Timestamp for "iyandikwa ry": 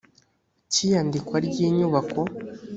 0.85-1.57